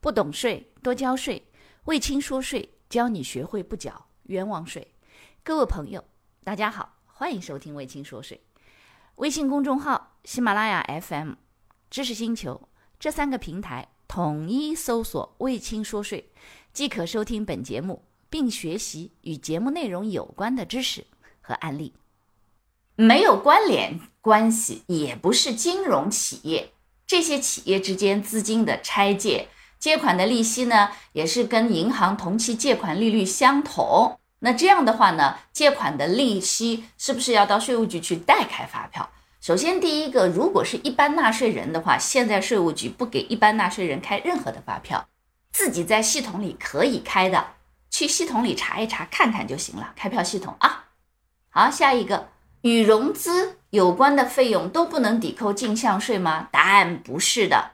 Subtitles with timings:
[0.00, 1.46] 不懂税，多交税。
[1.84, 4.94] 魏青说税，教你学会不缴冤枉税。
[5.42, 6.02] 各位朋友，
[6.42, 8.40] 大家好，欢迎收听魏青说税。
[9.16, 11.34] 微信公众号、喜马拉雅 FM、
[11.90, 12.68] 知识星球
[12.98, 16.32] 这三个平台统一搜索“魏青说税”，
[16.72, 21.04] 即可收听本节目，并学习与节目内容有关的知识
[21.42, 21.92] 和案例。
[22.96, 26.72] 没有关联关系，也不是金融企业。
[27.06, 29.48] 这些企业之间资金的拆借、
[29.80, 34.20] 借款的利息呢，也是跟银行同期借款利率相同。
[34.40, 39.10] 那这样的话呢，借款的利息是不是要到税务局去代开发票？
[39.40, 45.08] 首先，第一个，如果是一般纳税人的话，现在税务局不给一般纳税人开任何的发票，
[45.50, 47.46] 自己在系统里可以开的，
[47.90, 49.94] 去系统里查一查看看就行了。
[49.96, 50.84] 开票系统啊，
[51.48, 52.28] 好，下一个。
[52.62, 56.48] 与融资有关的费用都不能抵扣进项税吗？
[56.52, 57.70] 答案不是的。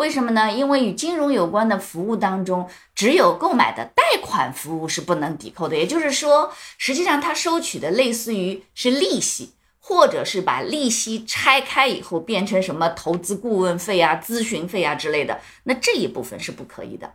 [0.00, 0.50] 为什么呢？
[0.50, 5.76] 因为与金融有关的服务当中，只有购买的贷款服务是不能抵扣的。
[5.76, 17.12] 也就是说，实际上它收取的类似于是利息，或者是把利息拆开以后变成什么投资顾问费啊、咨询费啊之类的，那这一部分是不可以的。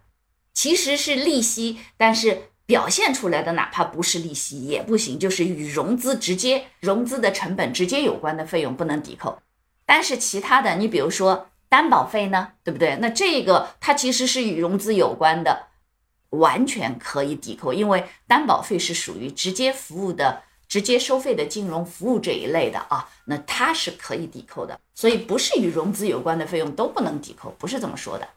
[0.53, 2.49] 其实是利息，但是。
[2.67, 9.37] 表现出来的哪怕不是利息也不行，就是与融资直接融资的成本直接有关的费用不能抵扣。
[9.85, 12.97] 但是其他的，你比如说担保费呢，对不对？
[13.01, 15.67] 那这个它其实是与融资有关的，
[16.29, 24.79] 完全可以抵扣，因为担保费是属于直接服务的、直接收费的金融服务这一类的啊，那它是可以抵扣的。
[24.93, 28.27] 所以不是与融资有关的费用都不能抵扣，不是这么说的。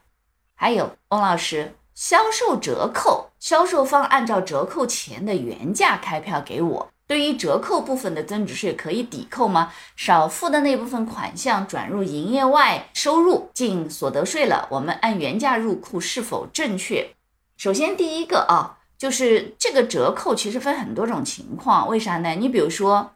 [0.55, 1.73] 还有翁老师。
[1.95, 9.73] 销售折扣，销售方按照折扣前的原价开票给我，对于折扣部分的增值税可以抵扣吗？
[9.95, 17.15] 少付的那部分款项转入营业外收入进所得税了，我们按原价入库是否正确？
[17.57, 22.35] 首先第一个啊，就是这个折扣其实分很多种情况，为啥呢？
[22.35, 23.15] 你比如说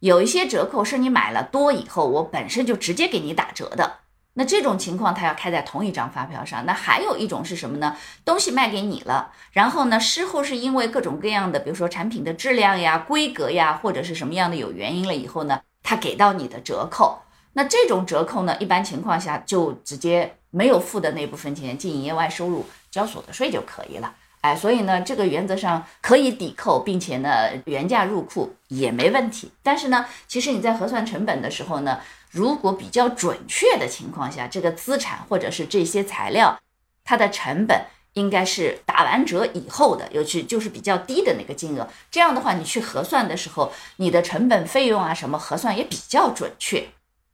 [0.00, 3.98] 有一些折扣是你买了多以后，我本身就直接给你打折的。
[4.34, 6.66] 那这种情况，他要开在同一张发票上。
[6.66, 7.96] 那还有一种是什么呢？
[8.24, 17.20] 东西卖给你了，然后呢，事后是因为各种各样的，比如说产品的质量呀、规格呀，或者是什么样的有原因了以后呢，他给到你的折扣。
[17.52, 24.12] 那这种折扣呢，一般情况下就直接没有付的那部分钱进营业外收入交所得税就可以了。
[24.44, 29.50] 哎，所以呢，这个原则上可以抵扣，并且呢，原价入库也没问题。
[29.62, 32.00] 但是呢，其实你在核算成本的时候呢。
[32.30, 36.58] 如果比较准确的情况下，这个资产或者是这些材料，
[37.04, 37.80] 它的成本
[38.14, 41.88] 应该是打完折以后的，尤其就是比较低的那个金额。
[42.10, 46.84] 这样的话，你去核算的时候，你的成本费用啊什么核算也比较准确。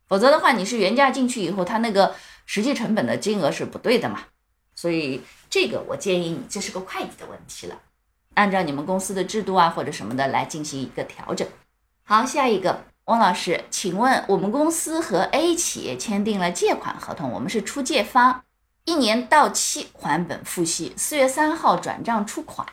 [0.07, 4.25] 否则的话，你是原价进去以后，它那个实际成本的金额是不对的嘛。
[4.75, 7.77] 所以这个我建议你，这是个会计的问题了，
[8.35, 11.47] 按照你们公司的制度啊或者什么的来进行一个调整。
[12.05, 12.85] 好，下一个。
[13.07, 18.45] 汪老师，请问我们公司和 A 企业签订了借款合同，我们是出借方，
[18.85, 22.65] 一年到期还本付息，四月三号转账出款，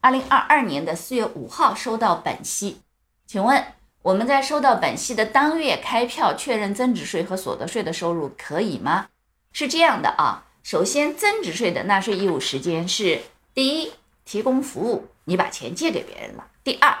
[0.00, 2.80] 二零二二年的四月五号收到本息。
[3.24, 3.64] 请问
[4.02, 9.06] 我们在收到本息的当月开票确认增值税和所得税的收入可以吗？
[9.52, 13.20] 是这样的啊，首先增值税的纳税义务时间是
[13.54, 13.92] 第一，
[14.24, 16.96] 提供服务，你把钱借给别人了；第二。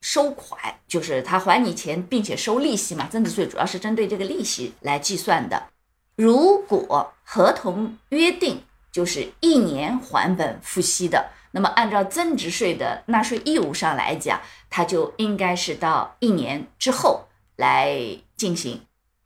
[0.00, 3.06] 收款就是他还你钱，并且收利息嘛。
[3.06, 5.70] 增值税主要是针对这个利息来计算的。
[6.16, 14.38] 如果合同约定就是一年还本付息的，那么按照增值税的纳税义务上来讲，
[14.68, 17.24] 它就应该是到一年之后
[17.56, 17.96] 来
[18.36, 18.82] 进行。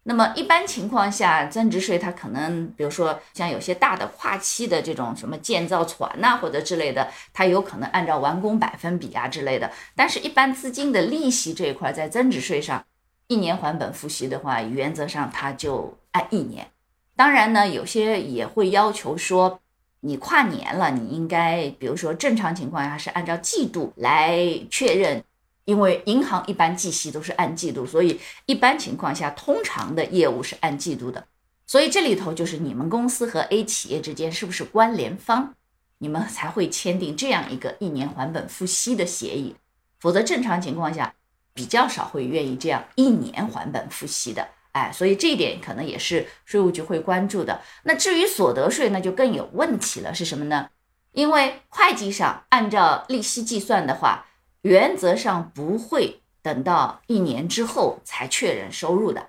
[0.08, 9.70] 那么一般情况下，增值税它可能，比如说像有些大的跨期的这种什么建造船呐或者之类的，它有可能按照完工百分比啊之类的。
[9.94, 12.82] 但是，一般资金的利息这一块，在增值税上，
[13.26, 16.66] 一年还本付息的话，原则上它就按一年。
[17.14, 19.60] 当然呢，有些也会要求说，
[20.00, 24.38] 你跨年了，你应该，比如说正常情况下是按照季度来
[24.70, 25.22] 确认。
[25.68, 31.26] 因为银行一般计息都是按季度，所以一般情况下，通常的业务是按季度的。
[31.66, 35.54] 所以这里头就是你们公司和 A 企业之间是不是关联方，
[35.98, 39.56] 你们才会签订这样一个一年还本付息的协议。
[40.00, 41.14] 否则正常情况下，
[41.52, 44.48] 比较少会愿意这样一年还本付息的。
[44.72, 47.60] 哎，所以这一点可能也是税务局会关注的。
[47.82, 50.70] 那至于所得税，那就更有问题了，是什么呢？
[51.12, 54.24] 因为会计上按照利息计算的话。
[54.62, 59.28] 原则上不会等到一年之后才确认收入的，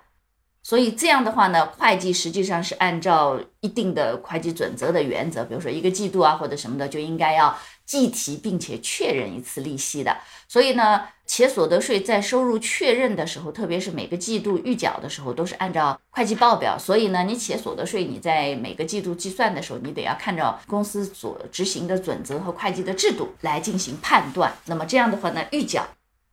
[0.70, 10.16] 所以这样的话呢，会计实际上是按照一定的会计准则的原则，比如说一个季度啊或者什么的，就应该要计提并且确认一次利息的。
[10.46, 16.78] 所以呢，企业所得税在收入确认的时候，特别是每个季度预缴的时候，都是按照会计报表。
[16.78, 24.52] 所以呢，你企业所得税你在每个季度计算的时候，你得要看着公司所执行的准则和会计的制度来进行判断。
[24.66, 25.84] 那么这样的话呢，预缴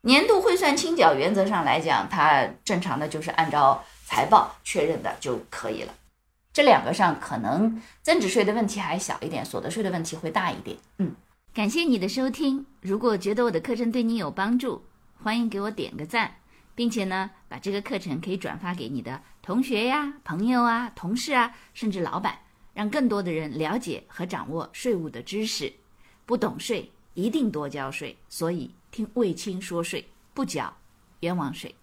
[0.01, 3.84] 年度汇算清缴原则上来讲，它正常的就是按照。
[4.07, 5.94] 财报确认的就可以了，
[6.54, 10.77] 这两个上可能增值税的问题还小一点，所得税的问题会大一点。
[11.00, 11.13] 嗯，
[11.54, 14.81] 感谢你的收听，如果觉得我的课程对你有帮助，
[15.21, 16.33] 欢迎给我点个赞，
[16.74, 22.39] 并且呢，把这个课程可以转发给你的同学呀、朋友啊、同事啊，甚至老板，
[22.74, 25.74] 让更多的人了解和掌握税务的知识。
[26.25, 30.74] 不懂税一定多交税，所以听卫青说税，不缴
[31.19, 31.75] 冤枉税。